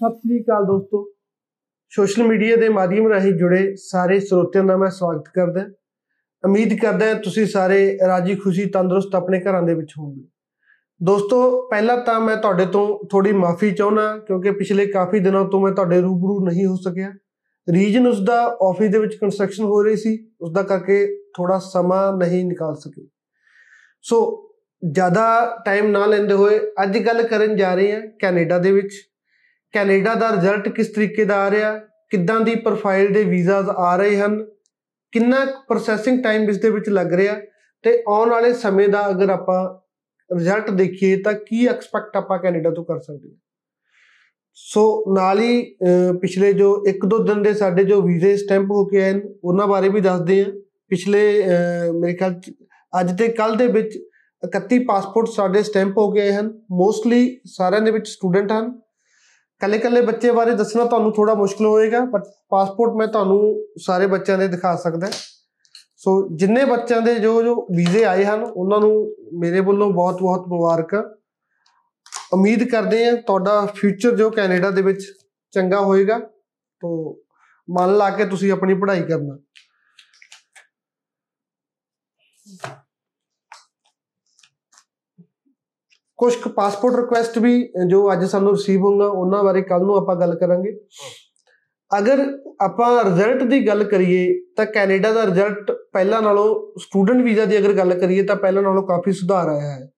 ਸਤਿ 0.00 0.18
ਸ੍ਰੀ 0.18 0.40
ਅਕਾਲ 0.42 0.64
ਦੋਸਤੋ। 0.66 1.04
Social 1.92 2.22
media 2.22 2.56
ਦੇ 2.56 2.68
ਮਾਧਿਅਮ 2.68 3.08
ਰਾਹੀਂ 3.08 3.32
ਜੁੜੇ 3.32 3.74
ਸਾਰੇ 3.80 4.18
ਸਰੋਤਿਆਂ 4.20 4.64
ਦਾ 4.64 4.76
ਮੈਂ 4.76 4.88
ਸਵਾਗਤ 4.90 5.28
ਕਰਦਾ 5.34 5.64
ਉਮੀਦ 6.44 6.72
ਕਰਦਾ 6.80 7.12
ਤੁਸੀਂ 7.24 7.46
ਸਾਰੇ 7.46 7.76
ਰਾਜੀ 8.08 8.34
ਖੁਸ਼ੀ 8.36 8.64
ਤੰਦਰੁਸਤ 8.70 9.14
ਆਪਣੇ 9.14 9.40
ਘਰਾਂ 9.40 9.62
ਦੇ 9.62 9.74
ਵਿੱਚ 9.74 9.92
ਹੋਵੋਗੇ। 9.98 10.26
ਦੋਸਤੋ, 11.00 11.68
ਪਹਿਲਾਂ 11.70 11.96
ਤਾਂ 12.04 12.18
ਮੈਂ 12.20 12.36
ਤੁਹਾਡੇ 12.36 12.66
ਤੋਂ 12.66 12.86
ਥੋੜੀ 13.10 13.32
ਮਾਫੀ 13.34 13.70
ਚਾਹੁੰਦਾ 13.70 14.16
ਕਿਉਂਕਿ 14.18 14.50
ਪਿਛਲੇ 14.50 14.86
ਕਾਫੀ 14.86 15.20
ਦਿਨਾਂ 15.20 15.44
ਤੋਂ 15.50 15.60
ਮੈਂ 15.60 15.72
ਤੁਹਾਡੇ 15.72 16.00
ਰੂਬਰੂ 16.00 16.44
ਨਹੀਂ 16.46 16.66
ਹੋ 16.66 16.76
ਸਕਿਆ। 16.84 17.12
ਰੀਜਨ 17.68 18.06
ਉਸ 18.06 18.20
ਦਾ 18.24 18.42
ਆਫਿਸ 18.62 18.90
ਦੇ 18.92 18.98
ਵਿੱਚ 18.98 19.14
ਕੰਸਟਰਕਸ਼ਨ 19.14 19.64
ਹੋ 19.64 19.82
ਰਹੀ 19.82 19.96
ਸੀ 19.96 20.18
ਉਸ 20.40 20.52
ਦਾ 20.52 20.62
ਕਰਕੇ 20.64 21.06
ਥੋੜਾ 21.36 21.58
ਸਮਾਂ 21.64 22.12
ਨਹੀਂ 22.18 22.44
ਨਿਕਾਲ 22.44 22.74
ਸਕੇ 22.74 23.06
ਸੋ, 24.04 24.50
ਜ਼ਿਆਦਾ 24.82 25.62
ਟਾਈਮ 25.64 25.90
ਨਾ 25.90 26.06
ਲੈਂਦੇ 26.06 26.34
ਹੋਏ 26.34 26.60
ਅੱਜ 26.82 26.98
ਗੱਲ 27.06 27.22
ਕਰਨ 27.22 27.56
ਜਾ 27.56 27.74
ਰਹੇ 27.74 27.92
ਹਾਂ 27.92 28.00
ਕੈਨੇਡਾ 28.20 28.58
ਦੇ 28.58 28.72
ਵਿੱਚ। 28.72 28.94
ਕੈਨੇਡਾ 29.74 30.14
ਦਾ 30.14 30.30
ਰਿਜ਼ਲਟ 30.32 30.68
ਕਿਸ 30.74 30.88
ਤਰੀਕੇ 30.94 31.24
ਦਾ 31.24 31.36
ਆ 31.44 31.50
ਰਿਹਾ? 31.50 31.78
ਕਿੱਦਾਂ 32.10 32.40
ਦੀ 32.40 32.54
ਪ੍ਰੋਫਾਈਲ 32.64 33.12
ਦੇ 33.12 33.22
ਵੀਜ਼ਾਸ 33.24 33.68
ਆ 33.70 33.94
ਰਹੇ 33.96 34.16
ਹਨ? 34.20 34.44
ਕਿੰਨਾ 35.12 35.44
ਪ੍ਰੋਸੈਸਿੰਗ 35.68 36.22
ਟਾਈਮ 36.24 36.48
ਇਸ 36.50 36.58
ਦੇ 36.60 36.70
ਵਿੱਚ 36.70 36.88
ਲੱਗ 36.88 37.12
ਰਿਹਾ? 37.12 37.34
ਤੇ 37.84 38.02
ਆਉਣ 38.08 38.30
ਵਾਲੇ 38.30 38.52
ਸਮੇਂ 38.54 38.88
ਦਾ 38.88 39.08
ਅਗਰ 39.10 39.30
ਆਪਾਂ 39.30 39.62
ਰਿਜ਼ਲਟ 40.30 40.70
ਦੇਖੀਏ 40.70 41.16
ਤਾਂ 41.22 41.32
ਕੀ 41.46 41.66
ਐਕਸਪੈਕਟ 41.68 42.16
ਆਪਾਂ 42.16 42.38
ਕੈਨੇਡਾ 42.38 42.70
ਤੋਂ 42.74 42.84
ਕਰ 42.84 43.00
ਸਕਦੇ 43.00 43.28
ਹਾਂ? 43.28 43.36
ਸੋ 44.56 45.14
ਨਾਲ 45.14 45.40
ਹੀ 45.40 45.62
ਪਿਛਲੇ 46.20 46.52
ਜੋ 46.52 46.70
1-2 46.88 47.18
ਦਿਨ 47.26 47.42
ਦੇ 47.42 47.52
ਸਾਡੇ 47.54 47.84
ਜੋ 47.84 48.00
ਵੀਜ਼ੇ 48.02 48.36
ਸਟੈਂਪ 48.36 48.70
ਹੋ 48.70 48.84
ਕੇ 48.86 49.02
ਆਏ 49.02 49.20
ਉਹਨਾਂ 49.44 49.66
ਬਾਰੇ 49.68 49.88
ਵੀ 49.88 50.00
ਦੱਸਦੇ 50.00 50.42
ਹਾਂ। 50.44 50.50
ਪਿਛਲੇ 50.90 51.22
ਮੇਰੇ 52.00 52.14
ਖਿਆਲ 52.14 52.40
ਅੱਜ 52.92 53.16
ਤੇ 53.18 53.28
ਕੱਲ 53.38 53.56
ਦੇ 53.56 53.66
ਵਿੱਚ 53.66 53.98
31 54.42 54.78
ਪਾਸਪੋਰਟ 54.88 55.28
ਸਾਡੇ 55.28 55.62
ਸਟੈਂਪ 55.62 55.98
ਹੋ 55.98 56.10
ਗਏ 56.12 56.32
ਹਨ। 56.32 56.50
ਮੋਸਟਲੀ 56.72 57.38
ਸਾਰਿਆਂ 57.46 57.80
ਦੇ 57.82 57.90
ਵਿੱਚ 57.90 58.08
ਸਟੂਡੈਂਟ 58.08 58.52
ਹਨ। 58.52 58.72
ਕੱਲੇ 59.64 59.78
ਕੱਲੇ 59.78 60.00
ਬੱਚੇ 60.00 60.30
ਬਾਰੇ 60.30 60.54
ਦੱਸਣਾ 60.54 60.84
ਤੁਹਾਨੂੰ 60.84 61.12
ਥੋੜਾ 61.12 61.34
ਮੁਸ਼ਕਲ 61.34 61.66
ਹੋਏਗਾ 61.66 62.00
ਬਟ 62.00 62.22
ਪਾਸਪੋਰਟ 62.48 62.92
ਮੈਂ 62.96 63.06
ਤੁਹਾਨੂੰ 63.06 63.66
ਸਾਰੇ 63.78 64.06
ਬੱਚਿਆਂ 64.06 64.38
ਦੇ 64.38 64.48
ਦਿਖਾ 64.48 64.76
ਸਕਦਾ। 64.76 65.10
ਸੋ 65.96 66.36
ਜਿੰਨੇ 66.36 66.64
ਬੱਚਿਆਂ 66.64 67.00
ਦੇ 67.00 67.14
ਜੋ 67.14 67.42
ਜੋ 67.42 67.66
ਵੀਜ਼ੇ 67.76 68.04
ਆਏ 68.04 68.24
ਹਨ, 68.24 68.42
ਉਹਨਾਂ 68.44 68.80
ਨੂੰ 68.80 69.16
ਮੇਰੇ 69.32 69.60
ਵੱਲੋਂ 69.60 69.90
ਬਹੁਤ 69.90 70.20
ਬਹੁਤ 70.20 70.48
ਮੁਬਾਰਕਾਂ। 70.48 71.02
ਉਮੀਦ 72.32 72.68
ਕਰਦੇ 72.68 73.06
ਹਾਂ 73.06 73.16
ਤੁਹਾਡਾ 73.16 73.66
ਫਿਊਚਰ 73.66 74.16
ਜੋ 74.16 74.30
ਕੈਨੇਡਾ 74.30 74.70
ਦੇ 74.70 74.82
ਵਿੱਚ 74.82 75.12
ਚੰਗਾ 75.50 75.80
ਹੋਏਗਾ। 75.80 76.18
ਤੋਂ, 76.80 77.14
ਮਨ 77.70 77.96
ਲਾ 77.96 78.10
ਕੇ 78.10 78.24
ਤੁਸੀਂ 78.24 78.52
ਆਪਣੀ 78.52 78.74
ਪੜ੍ਹਾਈ 78.74 79.02
ਕਰਨਾ। 79.02 79.38
ਕੁਝ 86.18 86.34
ਪਾਸਪੋਰਟ 86.56 86.96
ਰਿਕੁਐਸਟ 86.96 87.38
ਵੀ 87.38 87.72
ਜੋ 87.88 88.12
ਅੱਜ 88.12 88.24
ਸਾਨੂੰ 88.24 88.52
ਰਿਸੀਵ 88.52 88.80
ਹੋਊਗਾ, 88.80 89.06
ਉਹਨਾਂ 89.06 89.44
ਬਾਰੇ 89.44 89.62
ਕੱਲ 89.62 89.80
ਨੂੰ 89.80 89.96
ਆਪਾਂ 89.96 90.16
ਗੱਲ 90.16 90.34
ਕਰਾਂਗੇ। 90.34 90.76
ਅਗਰ 91.98 92.20
ਆਪਾਂ 92.60 93.04
ਰਿਜ਼ਲਟ 93.04 93.42
ਦੀ 93.42 93.66
ਗੱਲ 93.66 93.84
ਕਰੀਏ, 93.84 94.28
ਤਾਂ 94.56 94.66
ਕੈਨੇਡਾ 94.66 95.12
ਦਾ 95.12 95.24
ਰਿਜ਼ਲਟ 95.26 95.70
ਪਹਿਲਾਂ 95.92 96.22
ਨਾਲੋਂ 96.22 96.78
ਸਟੂਡੈਂਟ 96.78 97.22
ਵੀਜ਼ਾ 97.22 97.44
ਦੀ 97.44 97.58
ਅਗਰ 97.58 97.72
ਗੱਲ 97.72 97.94
ਕਰੀਏ, 97.94 98.22
ਤਾਂ 98.22 98.36
ਪਹਿਲਾਂ 98.36 98.62
ਨਾਲੋਂ 98.62 98.82
ਕਾਫੀ 98.82 99.12
ਸੁਧਾਰ 99.12 99.48
ਆਇਆ 99.48 99.70
ਹੈ। 99.70 99.90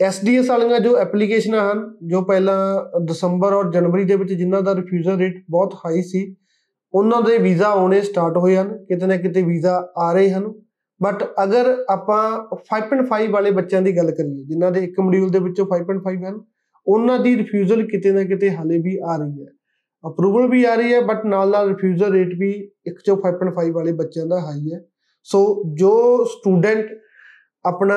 ਐਸਡੀਐਸ 0.00 0.50
ਵਾਲੀਆਂ 0.50 0.80
ਜੋ 0.80 0.96
ਐਪਲੀਕੇਸ਼ਨਾਂ 0.96 1.72
ਹਨ, 1.72 1.96
ਜੋ 2.02 2.22
ਪਹਿਲਾਂ 2.22 2.82
ਦਸੰਬਰ 3.04 3.52
ਔਰ 3.52 3.70
ਜਨਵਰੀ 3.72 4.04
ਦੇ 4.04 4.16
ਵਿੱਚ 4.16 4.32
ਜਿਨ੍ਹਾਂ 4.32 4.62
ਦਾ 4.62 4.74
ਰਿਫਿਊਜ਼ਲ 4.74 5.18
ਰੇਟ 5.18 5.44
ਬਹੁਤ 5.50 5.74
ਹਾਈ 5.74 6.02
ਸੀ, 6.02 6.36
ਉਹਨਾਂ 6.94 7.22
ਦੇ 7.22 7.38
ਵੀਜ਼ਾ 7.38 7.68
ਆਉਣੇ 7.68 8.00
ਸਟਾਰਟ 8.00 8.36
ਹੋਏ 8.36 8.56
ਹਨ, 8.56 8.84
ਕਿਤੇ 8.84 9.06
ਨਾ 9.06 9.16
ਕਿਤੇ 9.16 9.42
ਵੀਜ਼ਾ 9.42 9.92
ਆ 9.96 10.12
ਰਹੇ 10.12 10.30
ਹਨ। 10.30 10.52
ਬਟ 11.02 11.22
ਅਗਰ 11.42 11.84
ਆਪਾਂ 11.90 12.20
5.5 12.70 13.28
ਵਾਲੇ 13.28 13.50
ਬੱਚਿਆਂ 13.50 13.82
ਦੀ 13.82 13.96
ਗੱਲ 13.96 14.10
ਕਰੀਏ, 14.10 14.44
ਜਿਨ੍ਹਾਂ 14.44 14.70
ਦੇ 14.72 14.80
ਇੱਕ 14.80 15.00
ਮੋਡਿਊਲ 15.00 15.30
ਦੇ 15.30 15.38
ਵਿੱਚੋਂ 15.38 15.66
5.5 15.66 16.24
ਹਨ, 16.24 16.40
ਉਹਨਾਂ 16.86 17.18
ਦੀ 17.18 17.36
ਰਿਫਿਊਜ਼ਲ 17.36 17.86
ਕਿਤੇ 17.86 18.10
ਨਾ 18.10 18.22
ਕਿਤੇ 18.22 18.50
ਹਾਲੇ 18.50 18.78
ਵੀ 18.78 18.96
ਆ 19.04 19.16
ਰਹੀ 19.16 19.44
ਹੈ। 19.44 19.50
ਅਪਰੂਵਲ 20.04 20.48
ਵੀ 20.48 20.64
ਆ 20.64 20.74
ਰਹੀ 20.74 20.94
ਹੈ 20.94 21.00
ਬਟ 21.00 21.24
ਨਾਲ 21.26 21.50
ਨਾਲ 21.50 21.68
ਰਿਫਿਊਜ਼ਲ 21.68 22.12
ਰੇਟ 22.12 22.34
ਵੀ 22.38 22.70
1 22.88 23.00
ਚੋਂ 23.06 23.16
5.5 23.16 23.70
ਵਾਲੇ 23.70 23.92
ਬੱਚਿਆਂ 23.92 24.26
ਦਾ 24.26 24.40
ਹਾਈ 24.40 24.72
ਹੈ। 24.72 24.80
ਸੋ 25.22 25.62
ਜੋ 25.74 26.24
ਸਟੂਡੈਂਟ 26.24 26.86
ਆਪਣਾ 27.64 27.96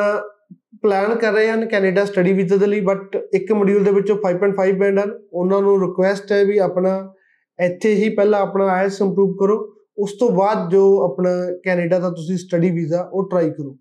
ਪਲਾਨ 0.82 1.16
ਕਰ 1.16 1.34
ਰਹੇ 1.34 1.52
ਹਨ 1.52 1.66
ਕੈਨੇਡਾ 1.66 2.06
ਸਟੱਡੀ 2.06 2.34
ਵੀਜ਼ਾ 2.34 2.58
ਦੇ 2.58 2.66
ਲਈ 2.66 2.80
ਬਟ 2.80 3.16
ਇੱਕ 3.34 3.52
ਮੋਡਿਊਲ 3.52 3.84
ਦੇ 3.84 3.92
ਵਿੱਚੋਂ 3.92 4.18
5.5 4.18 4.78
ਬੈਂਡ 4.80 5.00
ਹਨ, 5.00 5.12
ਉਹਨਾਂ 5.34 5.62
ਨੂੰ 5.62 5.80
ਰਿਕੁਐਸਟ 5.82 6.32
ਹੈ 6.32 6.44
ਵੀ 6.46 6.58
ਆਪਣਾ 6.58 7.14
ਇੱਥੇ 7.60 7.94
ਹੀ 7.94 8.10
ਪਹਿਲਾਂ 8.10 8.40
ਆਪਣਾ 8.40 8.66
ਆਇਲਸ 8.66 9.02
ਇੰਪਰੂਵ 9.02 9.36
ਕਰੋ। 9.40 9.58
ਉਸ 10.00 10.12
ਤੋਂ 10.20 10.30
ਬਾਅਦ 10.30 10.72
ਜੋ 10.72 11.04
ਆਪਣਾ 11.04 11.30
ਕੈਨੇਡਾ 11.66 12.00
ਦਾ 12.00 12.10
ਤੁਸੀਂ 12.10 12.38
ਸਟੱਡੀ 12.38 12.72
ਵੀਜ਼ਾ 12.72 13.10
ਉਹ 13.14 13.30
ਟਰਾਈ 13.30 13.50
ਕਰੋ। 13.50 13.72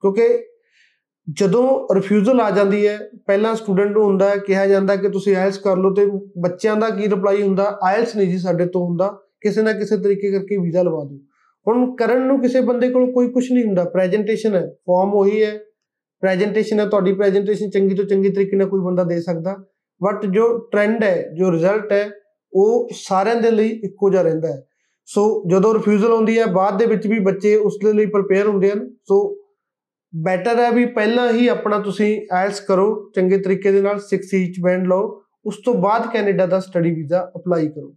ਕਿਉਂਕਿ 0.00 0.38
ਜਦੋਂ 1.32 1.94
ਰਿਫਿਊਜ਼ਲ 1.94 2.40
ਆ 2.40 2.50
ਜਾਂਦੀ 2.50 2.86
ਹੈ, 2.86 2.98
ਪਹਿਲਾਂ 3.26 3.54
ਸਟੂਡੈਂਟ 3.54 3.90
ਨੂੰ 3.90 4.04
ਹੁੰਦਾ 4.04 4.30
ਹੈ, 4.30 4.36
ਕਿਹਾ 4.36 4.66
ਜਾਂਦਾ 4.66 4.96
ਕਿ 4.96 5.08
ਤੁਸੀਂ 5.08 5.36
ਆਇਲਸ 5.36 5.58
ਕਰ 5.58 5.76
ਲਓ 5.76 5.94
ਤੇ 5.94 6.06
ਬੱਚਿਆਂ 6.38 6.76
ਦਾ 6.76 6.90
ਕੀ 6.90 7.08
ਰਿਪਲਾਈ 7.08 7.42
ਹੁੰਦਾ? 7.42 7.78
ਆਇਲਸ 7.84 8.16
ਨਹੀਂ 8.16 8.28
ਜੀ 8.28 8.38
ਸਾਡੇ 8.38 8.66
ਤੋਂ 8.66 8.84
ਹੁੰਦਾ। 8.84 9.18
ਕਿਸੇ 9.40 9.62
ਨਾ 9.62 9.72
ਕਿਸੇ 9.72 9.96
ਤਰੀਕੇ 9.96 10.32
ਕਰਕੇ 10.32 10.56
ਵੀਜ਼ਾ 10.56 10.82
ਲਵਾ 10.82 11.04
ਦਿਓ। 11.04 11.18
ਹੁਣ 11.68 11.96
ਕਰਨ 11.96 12.26
ਨੂੰ 12.26 12.40
ਕਿਸੇ 12.40 12.60
ਬੰਦੇ 12.60 12.88
ਕੋਲ 12.88 13.12
ਕੋਈ 13.12 13.28
ਕੁਝ 13.28 13.52
ਨਹੀਂ 13.52 13.64
ਹੁੰਦਾ। 13.64 13.84
ਪ੍ਰੈਜੈਂਟੇਸ਼ਨ 13.84 14.54
ਹੈ 14.54 14.66
ਫਾਰਮ 14.66 15.14
ਉਹੀ 15.14 15.44
ਹੈ। 15.44 15.58
ਪ੍ਰੈਜੈਂਟੇਸ਼ਨ 16.20 16.80
ਹੈ, 16.80 16.86
ਤੁਹਾਡੀ 16.86 17.12
ਪ੍ਰੈਜੈਂਟੇਸ਼ਨ 17.12 17.70
ਚੰਗੀ 17.70 17.94
ਤੋਂ 17.94 18.04
ਚੰਗੀ 18.04 18.28
ਤਰੀਕੇ 18.28 18.56
ਨਾਲ 18.56 18.68
ਕੋਈ 18.68 18.80
ਬੰਦਾ 18.80 19.04
ਦੇ 19.04 19.20
ਸਕਦਾ। 19.20 19.56
ਬਟ 20.02 20.26
ਜੋ 20.26 20.58
ਟ੍ਰੈਂਡ 20.58 21.04
ਹੈ, 21.04 21.30
ਜੋ 21.34 21.52
ਰਿਜ਼ਲਟ 21.52 21.92
ਹੈ, 21.92 22.10
ਉਹ 22.52 22.88
ਸਾਰਿਆਂ 22.94 23.36
ਦੇ 23.36 23.50
ਲਈ 23.50 23.68
ਇੱਕੋ 23.68 24.10
ਜਿਹਾ 24.10 24.22
ਰਹਿੰਦਾ 24.22 24.48
ਹੈ। 24.48 24.64
ਸੋ 25.08 25.42
ਜਦੋਂ 25.48 25.72
ਰਿਫਿਊਜ਼ਲ 25.74 26.12
ਆਉਂਦੀ 26.12 26.38
ਹੈ, 26.38 26.46
ਬਾਅਦ 26.46 26.78
ਦੇ 26.78 26.86
ਵਿੱਚ 26.86 27.06
ਵੀ 27.06 27.18
ਬੱਚੇ 27.18 27.54
ਉਸ 27.56 27.76
ਦੇ 27.84 27.92
ਲਈ 27.92 28.06
ਪ੍ਰਪੇਅਰ 28.06 28.46
ਹੁੰਦੇ 28.46 28.70
ਹਨ। 28.70 28.88
ਸੋ 29.04 29.18
ਬੈਟਰ 30.12 30.58
ਹੈ 30.58 30.70
ਵੀ 30.70 30.84
ਪਹਿਲਾਂ 30.86 31.32
ਹੀ 31.32 31.46
ਆਪਣਾ 31.48 31.78
ਤੁਸੀਂ 31.78 32.08
ਆਇਲਸ 32.32 32.60
ਕਰੋ, 32.60 33.10
ਚੰਗੇ 33.14 33.38
ਤਰੀਕੇ 33.38 33.72
ਦੇ 33.72 33.80
ਨਾਲ 33.82 34.00
6 34.10 34.34
ਈਚ 34.34 34.60
ਬੈਂਡ 34.62 34.86
ਲਓ। 34.86 35.22
ਉਸ 35.46 35.58
ਤੋਂ 35.64 35.74
ਬਾਅਦ 35.74 36.06
ਕੈਨੇਡਾ 36.12 36.46
ਦਾ 36.46 36.60
ਸਟੱਡੀ 36.60 36.90
ਵੀਜ਼ਾ 36.90 37.20
ਅਪਲਾਈ 37.36 37.68
ਕਰੋ। 37.68 37.94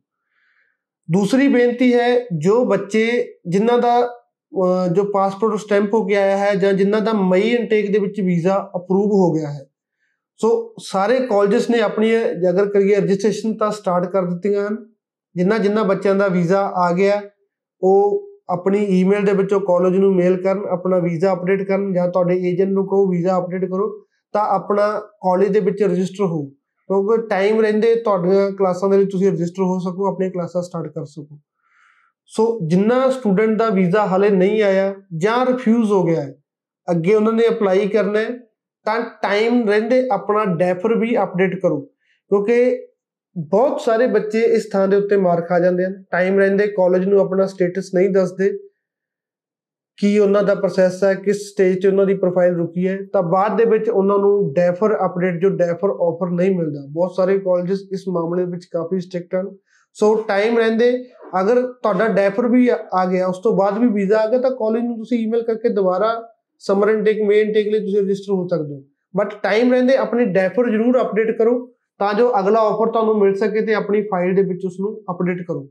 ਦੂਸਰੀ 1.10 1.48
ਬੇਨਤੀ 1.48 1.94
ਹੈ, 1.94 2.10
ਜੋ 2.38 2.64
ਬੱਚੇ 2.66 3.06
ਜਿਨ੍ਹਾਂ 3.48 3.78
ਦਾ 3.78 3.94
ਜੋ 4.94 5.04
ਪਾਸਪੋਰਟ 5.04 5.60
ਸਟੈਂਪ 5.60 5.94
ਹੋ 5.94 6.06
ਕੇ 6.06 6.16
ਆਇਆ 6.16 6.38
ਹੈ 6.38 6.54
ਜਾਂ 6.56 6.74
ਜਿਨ੍ਹਾਂ 6.74 7.02
ਦਾ 7.02 7.14
ਮਈ 7.14 7.50
ਇਨਟੇਕ 7.50 7.92
ਦੇ 7.94 8.00
ਵਿੱਚ 8.00 8.22
ਵੀਜ਼ਾ 8.22 8.56
ਅਪਰੂਵ 8.76 9.12
ਹੋ 9.14 9.32
ਗਿਆ 9.34 9.52
ਹੈ। 9.52 9.66
ਸੋ 10.40 10.50
ਸਾਰੇ 10.82 11.20
ਕਾਲਜਸ 11.20 11.70
ਨੇ 11.70 11.80
ਆਪਣੀ, 11.80 12.16
ਅਗਰ 12.50 12.70
ਕਰੀਏ 12.70 12.96
ਰਜਿਸਟ੍ਰੇਸ਼ਨ 12.96 13.58
ਤਾਂ 13.58 13.72
ਸਟਾਰਟ 13.72 14.12
ਕਰ 14.12 14.26
ਦਿੱਤੀਆਂ 14.26 14.68
ਹਨ। 14.68 14.78
ਜਿੰਨਾ 15.36 15.58
ਜਿੰਨਾ 15.58 15.84
ਬੱਚਿਆਂ 15.84 16.16
ਦਾ 16.16 16.28
ਵੀਜ਼ਾ 16.28 16.62
ਆ 16.78 16.92
ਗਿਆ, 16.94 17.22
ਉਹ 17.82 18.28
ਆਪਣੀ 18.50 18.84
ਈਮੇਲ 19.00 19.26
ਦੇ 19.26 19.34
ਵਿੱਚੋਂ 19.34 19.60
ਕਾਲਜ 19.62 19.96
ਨੂੰ 19.96 20.14
ਮੇਲ 20.16 20.42
ਕਰਨ, 20.44 20.66
ਆਪਣਾ 20.68 21.00
ਵੀਜ਼ਾ 21.00 21.34
ਅਪਡੇਟ 21.34 21.62
ਕਰਨ 21.64 21.94
ਜਾਂ 21.94 22.08
ਤੁਹਾਡੇ 22.08 22.38
ਏਜੰਟ 22.50 22.72
ਨੂੰ 22.72 22.86
ਕਹੋ 22.88 23.10
ਵੀਜ਼ਾ 23.10 23.38
ਅਪਡੇਟ 23.38 23.66
ਕਰੋ, 23.66 23.90
ਤਾਂ 24.34 24.46
ਆਪਣਾ 24.56 24.88
ਕਾਲਜ 25.24 25.48
ਦੇ 25.48 25.60
ਵਿੱਚ 25.60 25.84
ਰਜਿਸਟਰ 25.84 26.26
ਹੋ 26.26 26.46
ਕਿਉਂਕਿ 26.90 27.28
ਟਾਈਮ 27.28 27.60
ਰਹਿੰਦੇ 27.62 27.94
ਤੁਹਾਡੀਆਂ 27.96 28.50
ਕਲਾਸਾਂ 28.52 28.90
ਦੇ 28.90 28.98
ਲਈ 28.98 29.06
ਤੁਸੀਂ 29.06 29.32
ਰਜਿਸਟਰ 29.32 29.64
ਹੋ 29.64 29.78
ਸਕੋ 29.80 30.08
ਆਪਣੀ 30.08 30.30
ਕਲਾਸਾਂ 30.30 30.62
ਸਟਾਰਟ 30.62 30.92
ਕਰ 30.94 31.06
ਸਕੋ। 31.06 31.40
ਸੋ 32.32 32.46
ਜਿੰਨਾ 32.68 33.10
ਸਟੂਡੈਂਟ 33.10 33.58
ਦਾ 33.58 33.70
ਵੀਜ਼ਾ 33.70 34.06
ਹਲੇ 34.08 34.30
ਨਹੀਂ 34.30 34.62
ਆਇਆ 34.64 34.94
ਜਾਂ 35.18 35.46
ਰਿਫਿਊਜ਼ 35.46 35.92
ਹੋ 35.92 36.04
ਗਿਆ 36.04 36.22
ਹੈ, 36.22 36.34
ਅੱਗੇ 36.88 37.14
ਉਹਨਾਂ 37.16 37.34
ਨੇ 37.34 37.48
ਅਪਲਾਈ 37.48 37.88
ਕਰਨਾ 37.88 38.20
ਹੈ, 38.20 38.30
ਤਾਂ 38.86 39.00
ਟਾਈਮ 39.24 39.68
ਰਹਿੰਦੇ 39.70 40.02
ਆਪਣਾ 40.12 40.44
ਡੈਫਰ 40.56 40.96
ਵੀ 40.96 41.16
ਅਪਡੇਟ 41.24 41.56
ਕਰੋ। 41.62 41.80
ਕਿਉਂਕਿ 41.80 42.89
ਬਹੁਤ 43.38 43.82
ਸਾਰੇ 43.82 44.08
ਬੱਚੇ 44.08 44.40
ਇਸ 44.40 44.70
ਥਾਂ 44.74 44.88
ਦੇ 44.88 44.98
ਉੱਤੇ 44.98 45.18
ਮਾਰ 45.18 45.42
ਖਾ 45.42 45.60
ਜਾਂਦੇ 45.60 45.86
ਹਨ। 45.86 46.04
ਟਾਈਮ 46.12 46.40
ਰਹਿੰਦੇ 46.40 46.68
ਕਾਲਜ 46.68 47.06
ਨੂੰ 47.06 47.20
ਆਪਣਾ 47.20 47.46
ਸਟੇਟਸ 47.46 47.92
ਨਹੀਂ 47.96 48.10
ਦੱਸਦੇ। 48.10 48.58
ਕੀ 49.98 50.20
ਉਹਨਾਂ 50.20 50.44
ਦਾ 50.44 50.56
ਪ੍ਰੋਸੈਸ 50.56 51.04
ਹੈ, 51.04 51.14
ਕਿਸ 51.14 51.38
ਸਟੇਜ 51.52 51.80
'ਚ 51.80 51.88
ਉਹਨਾਂ 51.88 52.06
ਦੀ 52.06 52.14
ਪ੍ਰੋਫਾਈਲ 52.14 52.54
ਰੁਕੀ 52.54 52.88
ਹੈ। 52.88 52.98
ਤਾਂ 53.14 53.24
ਬਾਅਦ 53.24 53.58
ਦੇ 53.58 53.66
ਵਿੱਚ 53.66 53.90
ਉਹਨਾਂ 53.90 54.18
ਨੂੰ 54.18 54.54
ਡੈਫਰ 54.54 54.96
ਅਪਡੇਟ 55.06 55.42
ਜੋ 55.42 55.50
ਡੈਫਰ 55.50 55.90
ਆਫਰ 55.90 56.30
ਨਹੀਂ 56.30 56.58
ਮਿਲਦਾ। 56.58 56.86
ਬਹੁਤ 56.90 57.12
ਸਾਰੇ 57.16 57.40
ਕਾਲਜਸ 57.40 57.80
ਇਸ 57.92 58.04
ਮਾਮਲੇ 58.08 58.46
ਵਿੱਚ 58.46 58.66
ਕਾਫੀ 58.66 59.00
ਸਟ੍ਰਿਕਟ 59.00 59.36
ਹਨ। 59.36 59.56
ਸੋ 59.94 60.16
ਟਾਈਮ 60.28 60.58
ਰਹਿੰਦੇ, 60.58 61.06
ਅਗਰ 61.42 61.62
ਤੁਹਾਡਾ 61.62 62.08
ਡੈਫਰ 62.08 62.48
ਵੀ 62.48 62.70
ਆ 62.94 63.06
ਗਿਆ, 63.06 63.28
ਉਸ 63.28 63.38
ਤੋਂ 63.44 63.58
ਬਾਅਦ 63.58 63.78
ਵੀ 63.78 63.88
ਵੀਜ਼ਾ 63.88 64.20
ਆ 64.20 64.28
ਗਿਆ, 64.28 64.40
ਤਾਂ 64.40 64.52
ਕਾਲਜ 64.52 64.84
ਨੂੰ 64.84 64.98
ਤੁਸੀਂ 64.98 65.20
ਈਮੇਲ 65.20 65.42
ਕਰਕੇ 65.42 65.70
ਦੁਬਾਰਾ 65.70 66.30
ਸਮਰ 66.60 66.90
ਇਨਟੇਕ 66.90 67.22
ਮੇਨ 67.22 67.48
ਇਨਟੇਕ 67.48 67.68
ਲਈ 67.68 67.80
ਤੁਸੀਂ 67.80 68.02
ਰਜਿਸਟਰ 68.02 68.34
ਹੋ 68.34 68.48
ਸਕਦੇ 68.48 68.76
ਹੋ। 68.76 68.84
ਬਟ 69.18 69.34
ਟਾਈਮ 69.44 69.74
ਰਹਿੰਦੇ, 69.74 69.96
ਆਪਣੀ 69.96 70.26
ਡੈਫਰ 70.26 70.70
ਜ਼ਰੂਰ 70.70 71.02
ਅਪਡੇਟ 71.02 71.38
ਕਰੋ। 71.38 71.72
ਤਾਂ 72.00 72.14
ਜੋ 72.14 72.32
ਅਗਲਾ 72.40 72.60
ਆਫਰ 72.62 72.92
ਤੁਹਾਨੂੰ 72.92 73.18
ਮਿਲ 73.20 73.34
ਸਕੇ 73.36 73.62
ਤੇ 73.62 73.74
ਆਪਣੀ 73.74 74.02
ਫਾਈਲ 74.04 74.36
ਦੇ 74.36 74.42
ਵਿੱਚ 74.44 74.66
ਉਸ 74.66 74.80
ਨੂੰ 74.80 74.96
ਅਪਡੇਟ 75.12 75.42
ਕਰੋ। 75.48 75.68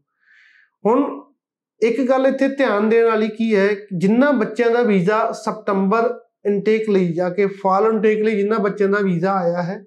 ਹੁਣ 0.84 1.04
ਇੱਕ 1.82 2.00
ਗੱਲ 2.08 2.26
ਇੱਥੇ 2.26 2.48
ਧਿਆਨ 2.48 2.88
ਦੇਣ 2.88 3.06
ਵਾਲੀ 3.06 3.28
ਕੀ 3.28 3.54
ਹੈ, 3.54 3.68
ਜਿੰਨਾ 3.94 4.30
ਬੱਚਿਆਂ 4.32 4.70
ਦਾ 4.70 4.82
ਵੀਜ਼ਾ 4.82 5.20
ਸਪਟੰਬਰ 5.34 6.08
ਇਨਟੇਕ 6.46 6.88
ਲਈ 6.90 7.12
ਜਾ 7.12 7.28
ਕੇ 7.30 7.46
ਫਾਲ 7.62 7.86
ਇਨਟੇਕ 7.86 8.22
ਲਈ 8.24 8.36
ਜਿੰਨਾ 8.36 8.58
ਬੱਚਿਆਂ 8.58 8.88
ਦਾ 8.88 8.98
ਵੀਜ਼ਾ 9.02 9.32
ਆਇਆ 9.34 9.62
ਹੈ, 9.62 9.84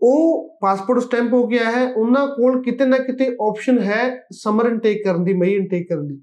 ਉਹ 0.00 0.48
ਪਾਸਪੋਰਟ 0.60 1.02
ਸਟੈਂਪ 1.02 1.32
ਹੋ 1.32 1.46
ਗਿਆ 1.46 1.70
ਹੈ, 1.70 1.86
ਉਹਨਾਂ 1.86 2.26
ਕੋਲ 2.26 2.62
ਕਿਤੇ 2.62 2.84
ਨਾ 2.84 2.98
ਕਿਤੇ 2.98 3.26
ਆਪਸ਼ਨ 3.40 3.78
ਹੈ 3.80 4.02
ਸਮਰ 4.34 4.66
ਇਨਟੇਕ 4.66 5.04
ਕਰਨ 5.04 5.24
ਦੀ, 5.24 5.34
ਮਈ 5.34 5.54
ਇਨਟੇਕ 5.54 5.88
ਕਰਨ 5.88 6.06
ਦੀ। 6.06 6.20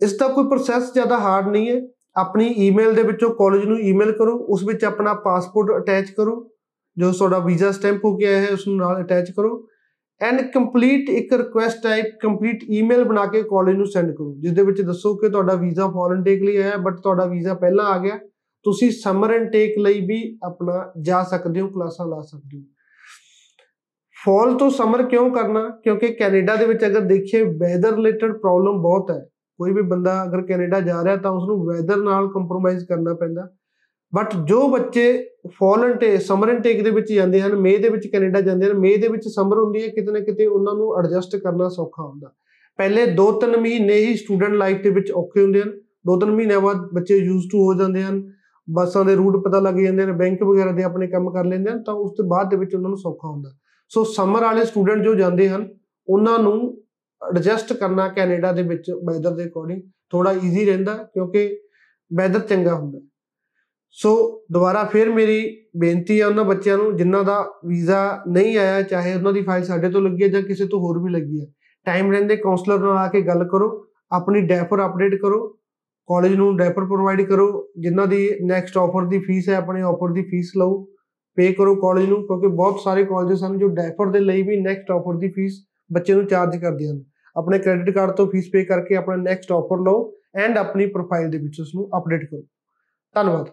ਇਸ 0.00 0.16
ਦਾ 0.18 0.28
ਕੋਈ 0.28 0.48
ਪ੍ਰੋਸੈਸ 0.48 0.92
ਜ਼ਿਆਦਾ 0.92 1.18
ਹਾਰਡ 1.18 1.48
ਨਹੀਂ 1.48 1.70
ਹੈ। 1.70 1.80
ਆਪਣੀ 2.16 2.46
ਈਮੇਲ 2.58 2.94
ਦੇ 2.94 3.02
ਵਿੱਚੋਂ 3.02 3.30
ਕਾਲਜ 3.34 3.64
ਨੂੰ 3.64 3.78
ਈਮੇਲ 3.80 4.12
ਕਰੋ, 4.12 4.36
ਉਸ 4.36 4.64
ਵਿੱਚ 4.64 4.84
ਆਪਣਾ 4.84 5.14
ਪਾਸਪੋਰਟ 5.24 5.76
ਅਟੈਚ 5.76 6.10
ਕਰੋ। 6.10 6.34
ਜੋ 6.98 7.12
ਤੁਹਾਡਾ 7.12 7.38
ਵੀਜ਼ਾ 7.38 7.70
ਸਟੈਂਪ 7.70 8.04
ਹੋ 8.04 8.16
ਗਿਆ 8.16 8.40
ਹੈ 8.40 8.48
ਉਸ 8.52 8.68
ਨੂੰ 8.68 8.76
ਨਾਲ 8.76 9.02
ਅਟੈਚ 9.02 9.30
ਕਰੋ। 9.30 9.68
ਐਂਡ 10.22 10.40
ਕੰਪਲੀਟ 10.40 11.10
ਇੱਕ 11.10 11.32
ਰਿਕੁਐਸਟ 11.32 11.82
ਟਾਈਪ 11.82 12.04
ਕੰਪਲੀਟ 12.22 12.64
ਈਮੇਲ 12.70 13.04
ਬਣਾ 13.04 13.26
ਕੇ 13.26 13.42
ਕਾਲਜ 13.42 13.76
ਨੂੰ 13.76 13.86
ਸੈਂਡ 13.86 14.10
ਕਰੋ 14.10 14.36
ਜਿਸ 14.40 14.52
ਦੇ 14.52 14.62
ਵਿੱਚ 14.62 14.82
ਦੱਸੋ 14.82 15.16
ਕਿ 15.16 15.28
ਤੁਹਾਡਾ 15.28 15.54
ਵੀਜ਼ਾ 15.54 15.86
ਫੋਰਨ 15.86 16.24
ਟੇਕ 16.24 16.42
ਲਈ 16.42 16.56
ਆਇਆ 16.56 16.76
ਬਟ 16.76 17.00
ਤੁਹਾਡਾ 17.00 17.26
ਵੀਜ਼ਾ 17.26 17.54
ਪਹਿਲਾਂ 17.54 17.84
ਆ 17.84 17.98
ਗਿਆ। 17.98 18.18
ਤੁਸੀਂ 18.64 18.90
ਸਮਰ 18.90 19.30
ਇਨਟੇਕ 19.30 19.78
ਲਈ 19.78 20.00
ਵੀ 20.00 20.38
ਆਪਣਾ 20.44 20.92
ਜਾ 21.00 21.22
ਸਕਦੇ 21.22 21.60
ਹੋ, 21.60 21.68
ਕਲਾਸਾਂ 21.68 22.06
ਲਾ 22.06 22.20
ਸਕਦੇ 22.20 22.58
ਹੋ। 22.58 22.62
ਫਾਲ 24.26 24.54
ਤੋਂ 24.54 24.70
ਸਮਰ 24.70 25.02
ਕਿਉਂ 25.02 25.30
ਕਰਨਾ? 25.30 25.68
ਕਿਉਂਕਿ 25.84 26.06
ਕੈਨੇਡਾ 26.06 26.56
ਦੇ 26.56 26.66
ਵਿੱਚ 26.66 26.86
ਅਗਰ 26.86 27.00
ਦੇਖੀਏ 27.00 27.42
ਵੈਦਰ 27.42 27.94
ਰਿਲੇਟਡ 27.94 28.38
ਪ੍ਰੋਬਲਮ 28.38 28.82
ਬਹੁਤ 28.82 29.10
ਹੈ। 29.10 29.20
ਕੋਈ 29.58 29.72
ਵੀ 29.72 29.82
ਬੰਦਾ 29.82 30.24
ਅਗਰ 30.24 30.42
ਕੈਨੇਡਾ 30.42 30.80
ਜਾ 30.80 31.04
ਰਿਹਾ 31.04 31.16
ਤਾਂ 31.16 31.30
ਉਸ 31.30 31.42
ਨੂੰ 31.48 31.66
ਵੈਦਰ 31.66 31.96
ਨਾਲ 31.96 32.28
ਕੰਪਰੋਮਾਈਜ਼ 32.28 32.84
ਕਰਨਾ 32.84 33.14
ਪੈਂਦਾ। 33.14 33.50
ਬਟ 34.14 34.34
ਜੋ 34.46 34.66
ਬੱਚੇ 34.68 35.04
ਫਾਲ 35.52 35.84
ਇਨਟੇਕ 35.84 36.20
ਸਮਰ 36.22 36.48
ਇਨਟੇਕ 36.48 36.82
ਦੇ 36.84 36.90
ਵਿੱਚ 36.90 37.12
ਜਾਂਦੇ 37.12 37.40
ਹਨ 37.40 37.54
ਮਈ 37.56 37.76
ਦੇ 37.76 37.88
ਵਿੱਚ 37.88 38.06
ਕੈਨੇਡਾ 38.06 38.40
ਜਾਂਦੇ 38.40 38.66
ਹਨ 38.66 38.78
ਮਈ 38.78 38.96
ਦੇ 38.96 39.08
ਵਿੱਚ 39.08 39.28
ਸਮਰ 39.28 39.58
ਹੁੰਦੀ 39.58 39.82
ਹੈ, 39.82 39.88
ਕਿਤੇ 39.88 40.12
ਨਾ 40.12 40.20
ਕਿਤੇ 40.20 40.46
ਉਹਨਾਂ 40.46 40.74
ਨੂੰ 40.74 40.94
ਐਡਜਸਟ 40.98 41.36
ਕਰਨਾ 41.36 41.68
ਸੌਖਾ 41.68 42.02
ਹੁੰਦਾ। 42.02 42.32
ਪਹਿਲੇ 42.78 43.06
2-3 43.16 43.56
ਮਹੀਨੇ 43.56 43.96
ਹੀ 43.96 44.14
ਸਟੂਡੈਂਟ 44.16 44.54
ਲਾਈਫ 44.54 44.82
ਦੇ 44.82 44.90
ਵਿੱਚ 44.90 45.10
ਔਖੇ 45.12 45.42
ਹੁੰਦੇ 45.42 45.62
ਹਨ। 45.62 45.70
2-3 46.06 46.30
ਮਹੀਨਿਆਂ 46.30 46.60
ਬਾਅਦ 46.60 46.88
ਬੱਚੇ 46.94 47.16
ਯੂਜ਼ 47.16 47.46
ਟੂ 47.52 47.64
ਹੋ 47.64 47.74
ਜਾਂਦੇ 47.74 48.02
ਹਨ, 48.02 48.22
ਬੱਸਾਂ 48.68 49.04
ਦੇ 49.04 49.14
ਰੂਟ 49.14 49.36
ਪਤਾ 49.44 49.60
ਲੱਗ 49.60 49.74
ਜਾਂਦੇ 49.76 50.06
ਨੇ 50.06 50.12
ਬੈਂਕ 50.12 50.42
ਵਗੈਰਾ 50.42 50.72
ਦੇ 50.72 50.82
ਆਪਣੇ 50.82 51.06
ਕੰਮ 51.06 51.30
ਕਰ 51.30 51.44
ਲੈਂਦੇ 51.44 51.70
ਹਨ, 51.70 51.82
ਤਾਂ 51.82 51.94
ਉਸ 51.94 52.12
ਤੋਂ 52.16 52.24
ਬਾਅਦ 52.26 52.50
ਦੇ 52.50 52.56
ਵਿੱਚ 52.56 52.74
ਉਹਨਾਂ 52.74 52.90
ਨੂੰ 52.90 52.98
ਸੌਖਾ 52.98 53.28
ਹੁੰਦਾ। 53.28 53.50
ਸੋ 53.90 54.04
ਸਮਰ 54.04 54.42
ਵਾਲੇ 54.42 54.64
ਸਟੂਡੈਂਟ 54.64 55.02
ਜੋ 55.02 55.14
ਜਾਂਦੇ 55.14 55.48
ਹਨ, 55.48 55.68
ਉਹਨਾਂ 56.08 56.38
ਨੂੰ 56.38 56.76
ਐਡਜਸਟ 57.22 57.72
ਕਰਨਾ 57.72 58.08
ਕੈਨੇਡਾ 58.08 58.52
ਦੇ 58.52 58.62
ਵਿੱਚ 58.62 58.90
ਵੈਦਰ 58.90 59.30
ਦੇ 59.30 59.44
ਅਕੋਰਡਿੰਗ 59.44 59.82
ਥੋੜਾ 60.12 60.32
ਈਜ਼ੀ 60.32 60.64
ਰਹਿੰਦਾ, 60.64 60.94
ਕਿਉਂਕਿ 61.14 61.58
ਵੈਦਰ 62.10 62.40
ਚੰਗਾ 62.40 62.74
ਹੁੰਦਾ। 62.74 63.00
ਸੋ 63.96 64.10
ਦੁਬਾਰਾ 64.52 64.84
ਫਿਰ 64.84 65.08
ਮੇਰੀ 65.10 65.66
ਬੇਨਤੀ 65.76 66.20
ਹੈ 66.20 66.26
ਉਹਨਾਂ 66.26 66.44
ਬੱਚਿਆਂ 66.44 66.76
ਨੂੰ, 66.78 66.96
ਜਿਨ੍ਹਾਂ 66.96 67.22
ਦਾ 67.24 67.40
ਵੀਜ਼ਾ 67.66 68.22
ਨਹੀਂ 68.28 68.56
ਆਇਆ, 68.58 68.82
ਚਾਹੇ 68.82 69.14
ਉਹਨਾਂ 69.14 69.32
ਦੀ 69.32 69.42
ਫਾਈਲ 69.42 69.64
ਸਾਡੇ 69.64 69.90
ਤੋਂ 69.90 70.00
ਲੱਗੀ 70.02 70.22
ਹੈ 70.22 70.28
ਜਾਂ 70.28 70.42
ਕਿਸੇ 70.42 70.66
ਤੋਂ 70.66 70.80
ਹੋਰ 70.80 70.98
ਵੀ 70.98 71.10
ਲੱਗੀ 71.10 71.40
ਹੈ 71.40 71.46
ਟਾਈਮ 71.86 72.10
ਰਹਿੰਦੇ 72.12 72.36
ਕਾਉਂਸਲਰ 72.36 72.78
ਨਾਲ 72.78 72.96
ਆ 72.96 73.06
ਕੇ 73.08 73.20
ਗੱਲ 73.22 73.44
ਕਰੋ, 73.44 73.68
ਆਪਣੀ 74.12 74.40
ਡੈਫਰ 74.40 74.84
ਅਪਡੇਟ 74.86 75.14
ਕਰੋ 75.14 75.46
ਕਾਲਜ 76.08 76.34
ਨੂੰ 76.34 76.56
ਡੈਫਰ 76.56 76.84
ਪ੍ਰੋਵਾਈਡ 76.84 77.22
ਕਰੋ, 77.22 77.72
ਜਿਨ੍ਹਾਂ 77.78 78.06
ਦੀ 78.06 78.28
ਨੈਕਸਟ 78.46 78.78
ਆਫਰ 78.78 79.06
ਦੀ 79.08 79.18
ਫੀਸ 79.18 79.48
ਹੈ, 79.48 79.54
ਆਪਣੇ 79.54 79.82
ਆਫਰ 79.82 80.12
ਦੀ 80.12 80.22
ਫੀਸ 80.22 80.52
ਲਓ 80.56 80.84
ਪੇ 81.36 81.52
ਕਰੋ 81.52 81.74
ਕਾਲਜ 81.74 82.08
ਨੂੰ, 82.08 82.22
ਕਿਉਂਕਿ 82.22 82.46
ਬਹੁਤ 82.46 82.80
ਸਾਰੇ 82.80 83.04
ਕਾਲਜਸ 83.04 83.42
ਹਨ 83.44 83.58
ਜੋ 83.58 83.68
ਡੈਫਰ 83.68 84.10
ਦੇ 84.10 84.20
ਲਈ 84.20 84.42
ਵੀ 84.42 84.60
ਨੈਕਸਟ 84.60 84.90
ਆਫਰ 84.90 85.18
ਦੀ 85.18 85.28
ਫੀਸ 85.28 85.64
ਬੱਚੇ 85.92 86.14
ਨੂੰ 86.14 86.26
ਚਾਰਜ 86.26 86.56
ਕਰਦੇ 86.56 86.88
ਹਨ। 86.88 87.02
ਆਪਣੇ 87.36 87.58
ਕ੍ਰੈਡਿਟ 87.58 87.94
ਕਾਰਡ 87.94 88.10
ਤੋਂ 88.10 88.26
ਫੀਸ 88.26 88.50
ਪੇ 88.52 88.64
ਕਰਕੇ 88.64 88.96
ਆਪਣਾ 88.96 89.16
ਨੈਕਸਟ 89.16 89.52
ਆਫਰ 89.52 89.82
ਲਓ 89.82 90.12
ਐਂਡ 90.36 90.58
ਆਪਣੀ 90.58 90.86
ਪ੍ਰੋਫਾਈਲ 90.86 91.30
ਦੇ 91.30 91.38
ਵਿੱਚ 91.38 91.60
ਉਸ 91.60 91.74
ਨੂੰ 91.74 91.88
ਅਪਡੇਟ 91.98 92.24
ਕਰੋ। 92.24 92.42
ਧੰਨਵਾਦ। 93.14 93.48